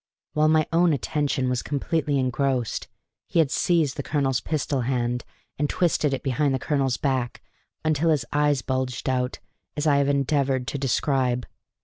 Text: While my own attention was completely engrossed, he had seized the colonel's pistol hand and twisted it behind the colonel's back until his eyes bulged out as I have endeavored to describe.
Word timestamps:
While 0.33 0.47
my 0.47 0.65
own 0.73 0.93
attention 0.93 1.47
was 1.47 1.61
completely 1.61 2.17
engrossed, 2.17 2.87
he 3.27 3.37
had 3.37 3.51
seized 3.51 3.97
the 3.97 4.01
colonel's 4.01 4.41
pistol 4.41 4.81
hand 4.81 5.23
and 5.59 5.69
twisted 5.69 6.11
it 6.11 6.23
behind 6.23 6.55
the 6.55 6.57
colonel's 6.57 6.97
back 6.97 7.43
until 7.85 8.09
his 8.09 8.25
eyes 8.33 8.63
bulged 8.63 9.07
out 9.07 9.37
as 9.77 9.85
I 9.85 9.97
have 9.97 10.09
endeavored 10.09 10.65
to 10.69 10.79
describe. 10.79 11.45